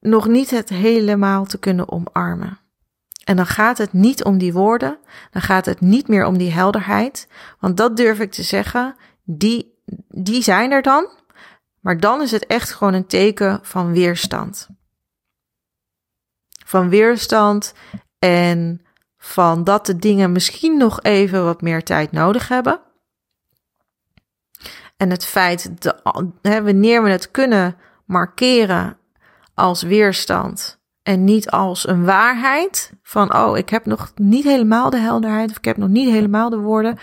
nog 0.00 0.26
niet 0.26 0.50
het 0.50 0.68
helemaal 0.68 1.44
te 1.44 1.58
kunnen 1.58 1.90
omarmen. 1.92 2.58
En 3.24 3.36
dan 3.36 3.46
gaat 3.46 3.78
het 3.78 3.92
niet 3.92 4.24
om 4.24 4.38
die 4.38 4.52
woorden, 4.52 4.98
dan 5.30 5.42
gaat 5.42 5.66
het 5.66 5.80
niet 5.80 6.08
meer 6.08 6.26
om 6.26 6.38
die 6.38 6.52
helderheid, 6.52 7.28
want 7.60 7.76
dat 7.76 7.96
durf 7.96 8.20
ik 8.20 8.32
te 8.32 8.42
zeggen, 8.42 8.96
die, 9.22 9.82
die 10.08 10.42
zijn 10.42 10.70
er 10.70 10.82
dan, 10.82 11.08
maar 11.84 12.00
dan 12.00 12.22
is 12.22 12.30
het 12.30 12.46
echt 12.46 12.72
gewoon 12.72 12.94
een 12.94 13.06
teken 13.06 13.58
van 13.62 13.92
weerstand. 13.92 14.68
Van 16.64 16.88
weerstand 16.88 17.74
en 18.18 18.86
van 19.18 19.64
dat 19.64 19.86
de 19.86 19.96
dingen 19.96 20.32
misschien 20.32 20.76
nog 20.76 21.02
even 21.02 21.44
wat 21.44 21.60
meer 21.60 21.82
tijd 21.82 22.12
nodig 22.12 22.48
hebben. 22.48 22.80
En 24.97 25.10
het 25.10 25.25
feit 25.25 25.82
dat 25.82 26.00
wanneer 26.42 27.02
we 27.02 27.10
het 27.10 27.30
kunnen 27.30 27.76
markeren 28.06 28.99
als 29.54 29.82
weerstand 29.82 30.80
en 31.02 31.25
niet 31.25 31.50
als 31.50 31.88
een 31.88 32.04
waarheid 32.04 32.92
van 33.02 33.34
oh, 33.36 33.56
ik 33.56 33.68
heb 33.68 33.86
nog 33.86 34.12
niet 34.14 34.44
helemaal 34.44 34.90
de 34.90 34.99
helderheid 34.99 35.50
of 35.50 35.56
ik 35.56 35.64
heb 35.64 35.76
nog 35.76 35.88
niet 35.88 36.10
helemaal 36.10 36.50
de 36.50 36.58
woorden. 36.58 36.92
op 36.92 36.99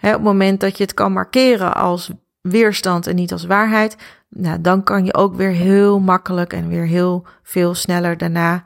het 0.00 0.22
moment 0.22 0.60
dat 0.60 0.76
je 0.76 0.82
het 0.82 0.94
kan 0.94 1.12
markeren 1.12 1.74
als 1.74 2.10
weerstand 2.50 3.06
en 3.06 3.14
niet 3.14 3.32
als 3.32 3.44
waarheid, 3.44 3.96
nou, 4.28 4.60
dan 4.60 4.82
kan 4.82 5.04
je 5.04 5.14
ook 5.14 5.34
weer 5.34 5.50
heel 5.50 6.00
makkelijk 6.00 6.52
en 6.52 6.68
weer 6.68 6.86
heel 6.86 7.26
veel 7.42 7.74
sneller 7.74 8.16
daarna 8.16 8.64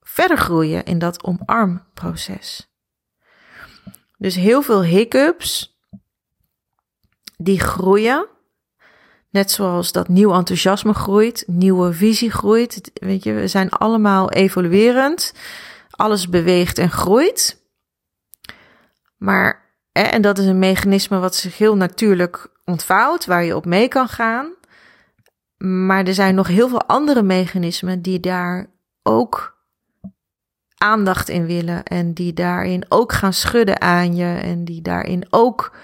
verder 0.00 0.38
groeien 0.38 0.84
in 0.84 0.98
dat 0.98 1.24
omarmproces. 1.24 2.72
Dus 4.18 4.34
heel 4.34 4.62
veel 4.62 4.84
hiccups 4.84 5.78
die 7.36 7.60
groeien. 7.60 8.26
Net 9.30 9.50
zoals 9.50 9.92
dat 9.92 10.08
nieuw 10.08 10.32
enthousiasme 10.32 10.94
groeit, 10.94 11.44
nieuwe 11.46 11.92
visie 11.92 12.30
groeit. 12.30 12.90
Weet 12.94 13.24
je, 13.24 13.32
we 13.32 13.48
zijn 13.48 13.70
allemaal 13.70 14.30
evoluerend. 14.30 15.34
Alles 15.90 16.28
beweegt 16.28 16.78
en 16.78 16.90
groeit. 16.90 17.62
Maar, 19.16 19.76
en 19.92 20.22
dat 20.22 20.38
is 20.38 20.46
een 20.46 20.58
mechanisme 20.58 21.18
wat 21.18 21.34
zich 21.34 21.58
heel 21.58 21.76
natuurlijk 21.76 22.53
ontvouwt, 22.64 23.26
waar 23.26 23.44
je 23.44 23.56
op 23.56 23.64
mee 23.64 23.88
kan 23.88 24.08
gaan. 24.08 24.52
Maar 25.56 26.04
er 26.04 26.14
zijn 26.14 26.34
nog 26.34 26.46
heel 26.46 26.68
veel 26.68 26.82
andere 26.82 27.22
mechanismen 27.22 28.02
die 28.02 28.20
daar 28.20 28.66
ook 29.02 29.58
aandacht 30.76 31.28
in 31.28 31.46
willen. 31.46 31.82
En 31.82 32.12
die 32.12 32.32
daarin 32.32 32.84
ook 32.88 33.12
gaan 33.12 33.32
schudden 33.32 33.80
aan 33.80 34.16
je. 34.16 34.38
En 34.42 34.64
die 34.64 34.82
daarin 34.82 35.26
ook 35.30 35.76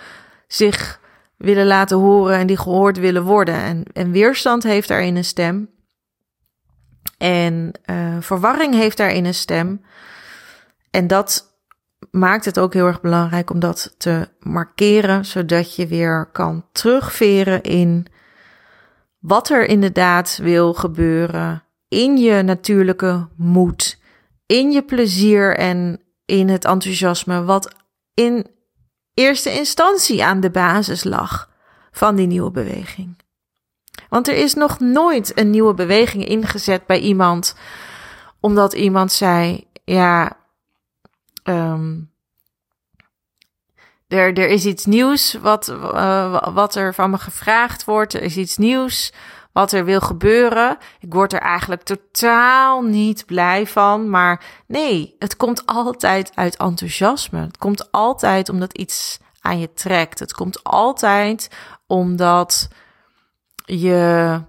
zich 0.46 1.00
willen 1.36 1.66
laten 1.66 1.96
horen 1.96 2.36
en 2.36 2.46
die 2.46 2.58
gehoord 2.58 2.98
willen 2.98 3.22
worden. 3.22 3.54
En, 3.54 3.84
en 3.92 4.10
weerstand 4.10 4.62
heeft 4.62 4.88
daarin 4.88 5.16
een 5.16 5.24
stem. 5.24 5.70
En 7.18 7.72
uh, 7.86 8.16
verwarring 8.20 8.74
heeft 8.74 8.96
daarin 8.96 9.24
een 9.24 9.34
stem. 9.34 9.84
En 10.90 11.06
dat 11.06 11.49
maakt 12.10 12.44
het 12.44 12.58
ook 12.58 12.74
heel 12.74 12.86
erg 12.86 13.00
belangrijk 13.00 13.50
om 13.50 13.60
dat 13.60 13.94
te 13.98 14.28
markeren, 14.38 15.24
zodat 15.24 15.76
je 15.76 15.86
weer 15.86 16.28
kan 16.32 16.64
terugveren 16.72 17.62
in 17.62 18.06
wat 19.18 19.50
er 19.50 19.66
inderdaad 19.66 20.38
wil 20.42 20.74
gebeuren 20.74 21.62
in 21.88 22.16
je 22.16 22.42
natuurlijke 22.42 23.28
moed, 23.36 23.98
in 24.46 24.70
je 24.70 24.82
plezier 24.82 25.56
en 25.56 26.00
in 26.24 26.48
het 26.48 26.64
enthousiasme, 26.64 27.44
wat 27.44 27.74
in 28.14 28.46
eerste 29.14 29.52
instantie 29.52 30.24
aan 30.24 30.40
de 30.40 30.50
basis 30.50 31.04
lag 31.04 31.50
van 31.90 32.16
die 32.16 32.26
nieuwe 32.26 32.50
beweging. 32.50 33.18
Want 34.08 34.28
er 34.28 34.36
is 34.36 34.54
nog 34.54 34.80
nooit 34.80 35.38
een 35.38 35.50
nieuwe 35.50 35.74
beweging 35.74 36.24
ingezet 36.24 36.86
bij 36.86 36.98
iemand, 36.98 37.56
omdat 38.40 38.72
iemand 38.72 39.12
zei: 39.12 39.66
Ja, 39.84 40.39
um, 41.44 42.12
er, 44.09 44.38
er 44.38 44.48
is 44.48 44.66
iets 44.66 44.85
nieuws 44.85 45.35
wat, 45.35 45.68
uh, 45.68 46.55
wat 46.55 46.74
er 46.74 46.94
van 46.94 47.11
me 47.11 47.18
gevraagd 47.18 47.85
wordt. 47.85 48.14
Er 48.14 48.22
is 48.22 48.37
iets 48.37 48.57
nieuws 48.57 49.12
wat 49.53 49.72
er 49.72 49.85
wil 49.85 50.00
gebeuren. 50.00 50.79
Ik 51.00 51.12
word 51.12 51.33
er 51.33 51.40
eigenlijk 51.40 51.83
totaal 51.83 52.83
niet 52.83 53.26
blij 53.26 53.66
van. 53.66 54.11
Maar 54.11 54.44
nee, 54.66 55.16
het 55.18 55.37
komt 55.37 55.66
altijd 55.66 56.33
uit 56.35 56.57
enthousiasme. 56.57 57.40
Het 57.40 57.59
komt 57.59 57.92
altijd 57.92 58.48
omdat 58.48 58.79
iets 58.79 59.18
aan 59.40 59.59
je 59.59 59.72
trekt. 59.72 60.18
Het 60.18 60.33
komt 60.33 60.64
altijd 60.64 61.48
omdat 61.87 62.68
je 63.64 64.42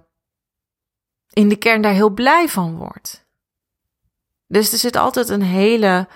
in 1.32 1.48
de 1.48 1.56
kern 1.56 1.82
daar 1.82 1.92
heel 1.92 2.10
blij 2.10 2.48
van 2.48 2.76
wordt. 2.76 3.26
Dus 4.46 4.72
er 4.72 4.78
zit 4.78 4.96
altijd 4.96 5.28
een 5.28 5.42
hele 5.42 6.08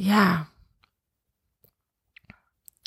ja, 0.00 0.46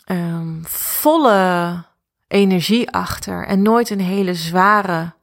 um, 0.05 0.61
volle 0.67 1.83
energie 2.27 2.89
achter 2.89 3.45
en 3.45 3.61
nooit 3.61 3.89
een 3.89 3.99
hele 3.99 4.33
zware 4.33 5.13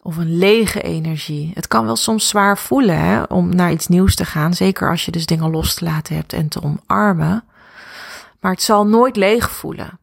of 0.00 0.16
een 0.16 0.36
lege 0.36 0.80
energie. 0.80 1.50
Het 1.54 1.66
kan 1.66 1.84
wel 1.84 1.96
soms 1.96 2.28
zwaar 2.28 2.58
voelen 2.58 2.98
hè, 2.98 3.22
om 3.22 3.54
naar 3.54 3.70
iets 3.70 3.86
nieuws 3.86 4.14
te 4.14 4.24
gaan, 4.24 4.54
zeker 4.54 4.90
als 4.90 5.04
je 5.04 5.10
dus 5.10 5.26
dingen 5.26 5.50
los 5.50 5.74
te 5.74 5.84
laten 5.84 6.14
hebt 6.14 6.32
en 6.32 6.48
te 6.48 6.62
omarmen. 6.62 7.44
Maar 8.40 8.52
het 8.52 8.62
zal 8.62 8.86
nooit 8.86 9.16
leeg 9.16 9.50
voelen. 9.50 9.98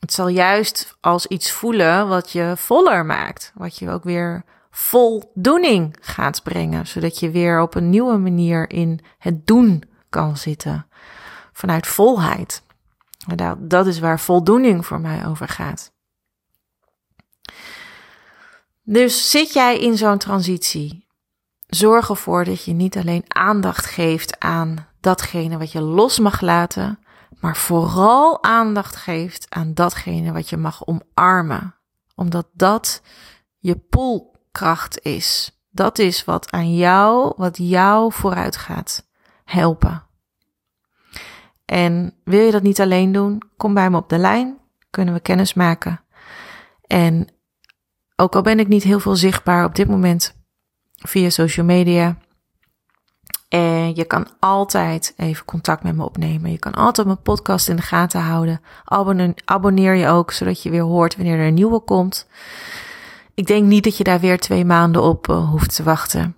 Het 0.00 0.12
zal 0.12 0.28
juist 0.28 0.96
als 1.00 1.26
iets 1.26 1.50
voelen 1.50 2.08
wat 2.08 2.30
je 2.30 2.52
voller 2.56 3.06
maakt, 3.06 3.52
wat 3.54 3.78
je 3.78 3.90
ook 3.90 4.04
weer 4.04 4.44
voldoening 4.70 5.96
gaat 6.00 6.42
brengen, 6.42 6.86
zodat 6.86 7.18
je 7.18 7.30
weer 7.30 7.60
op 7.60 7.74
een 7.74 7.90
nieuwe 7.90 8.16
manier 8.16 8.70
in 8.70 9.00
het 9.18 9.46
doen 9.46 9.84
kan 10.08 10.36
zitten. 10.36 10.86
Vanuit 11.52 11.86
volheid. 11.86 12.62
Dat 13.58 13.86
is 13.86 13.98
waar 13.98 14.20
voldoening 14.20 14.86
voor 14.86 15.00
mij 15.00 15.26
over 15.26 15.48
gaat. 15.48 15.92
Dus 18.82 19.30
zit 19.30 19.52
jij 19.52 19.78
in 19.78 19.96
zo'n 19.96 20.18
transitie? 20.18 21.08
zorg 21.70 22.08
ervoor 22.08 22.44
dat 22.44 22.64
je 22.64 22.72
niet 22.72 22.96
alleen 22.96 23.24
aandacht 23.26 23.86
geeft 23.86 24.40
aan 24.40 24.86
datgene 25.00 25.58
wat 25.58 25.72
je 25.72 25.80
los 25.80 26.18
mag 26.18 26.40
laten, 26.40 26.98
maar 27.40 27.56
vooral 27.56 28.42
aandacht 28.42 28.96
geeft 28.96 29.46
aan 29.48 29.74
datgene 29.74 30.32
wat 30.32 30.48
je 30.48 30.56
mag 30.56 30.86
omarmen. 30.86 31.74
Omdat 32.14 32.48
dat 32.52 33.02
je 33.58 33.76
poolkracht 34.52 35.02
is. 35.02 35.60
Dat 35.70 35.98
is 35.98 36.24
wat 36.24 36.50
aan 36.50 36.76
jou, 36.76 37.32
wat 37.36 37.56
jou 37.56 38.12
vooruit 38.12 38.56
gaat 38.56 39.06
helpen. 39.44 40.02
En 41.64 42.14
wil 42.24 42.40
je 42.40 42.50
dat 42.50 42.62
niet 42.62 42.80
alleen 42.80 43.12
doen, 43.12 43.42
kom 43.56 43.74
bij 43.74 43.90
me 43.90 43.96
op 43.96 44.08
de 44.08 44.18
lijn, 44.18 44.58
kunnen 44.90 45.14
we 45.14 45.20
kennis 45.20 45.54
maken. 45.54 46.00
En 46.86 47.28
ook 48.16 48.34
al 48.34 48.42
ben 48.42 48.58
ik 48.58 48.68
niet 48.68 48.82
heel 48.82 49.00
veel 49.00 49.16
zichtbaar 49.16 49.64
op 49.64 49.74
dit 49.74 49.88
moment 49.88 50.34
via 50.96 51.30
social 51.30 51.66
media, 51.66 52.16
en 53.48 53.94
je 53.94 54.04
kan 54.04 54.26
altijd 54.38 55.14
even 55.16 55.44
contact 55.44 55.82
met 55.82 55.96
me 55.96 56.04
opnemen. 56.04 56.50
Je 56.50 56.58
kan 56.58 56.72
altijd 56.72 57.06
mijn 57.06 57.22
podcast 57.22 57.68
in 57.68 57.76
de 57.76 57.82
gaten 57.82 58.20
houden. 58.20 58.60
Abonneer, 59.44 59.94
je 59.94 60.06
ook, 60.06 60.30
zodat 60.32 60.62
je 60.62 60.70
weer 60.70 60.82
hoort 60.82 61.16
wanneer 61.16 61.38
er 61.38 61.46
een 61.46 61.54
nieuwe 61.54 61.80
komt. 61.80 62.26
Ik 63.34 63.46
denk 63.46 63.66
niet 63.66 63.84
dat 63.84 63.96
je 63.96 64.04
daar 64.04 64.20
weer 64.20 64.38
twee 64.38 64.64
maanden 64.64 65.02
op 65.02 65.28
uh, 65.28 65.50
hoeft 65.50 65.74
te 65.74 65.82
wachten. 65.82 66.36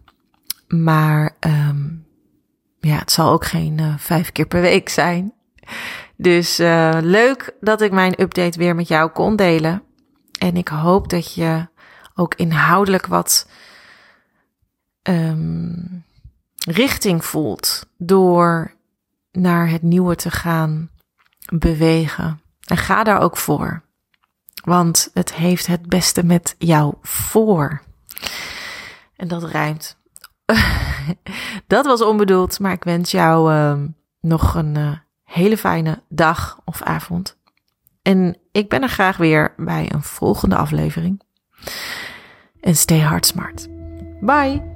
Maar 0.68 1.37
um, 1.40 2.07
ja, 2.81 2.98
het 2.98 3.12
zal 3.12 3.33
ook 3.33 3.44
geen 3.44 3.78
uh, 3.78 3.94
vijf 3.98 4.33
keer 4.33 4.46
per 4.46 4.61
week 4.61 4.88
zijn. 4.88 5.33
Dus 6.16 6.61
uh, 6.61 6.98
leuk 7.00 7.55
dat 7.61 7.81
ik 7.81 7.92
mijn 7.92 8.20
update 8.20 8.59
weer 8.59 8.74
met 8.74 8.88
jou 8.88 9.11
kon 9.11 9.37
delen. 9.37 9.83
En 10.38 10.57
ik 10.57 10.68
hoop 10.68 11.09
dat 11.09 11.35
je 11.35 11.68
ook 12.14 12.35
inhoudelijk 12.35 13.07
wat 13.07 13.48
um, 15.02 16.05
richting 16.68 17.24
voelt 17.24 17.87
door 17.98 18.74
naar 19.33 19.68
het 19.68 19.83
nieuwe 19.83 20.16
te 20.16 20.31
gaan 20.31 20.90
bewegen. 21.52 22.40
En 22.64 22.76
ga 22.76 23.05
daar 23.05 23.20
ook 23.20 23.37
voor. 23.37 23.83
Want 24.64 25.11
het 25.14 25.35
heeft 25.35 25.66
het 25.66 25.88
beste 25.88 26.25
met 26.25 26.55
jou 26.59 26.94
voor. 27.03 27.83
En 29.16 29.29
dat 29.29 29.44
rijmt. 29.44 29.96
dat 31.66 31.87
was 31.87 32.03
onbedoeld, 32.03 32.61
maar 32.61 32.72
ik 32.72 32.85
wens 32.85 33.11
jou 33.11 33.53
uh, 33.53 33.75
nog 34.20 34.55
een 34.55 34.75
uh, 34.79 34.92
hele 35.22 35.59
fijne 35.59 36.03
dag 36.09 36.61
of 36.64 36.83
avond. 36.83 37.37
En 38.03 38.37
ik 38.53 38.68
ben 38.68 38.83
er 38.83 38.88
graag 38.88 39.16
weer 39.16 39.55
bij 39.57 39.92
een 39.92 40.03
volgende 40.03 40.57
aflevering. 40.57 41.22
En 42.61 42.77
stay 42.77 43.01
hard 43.01 43.27
smart. 43.27 43.68
Bye! 44.20 44.71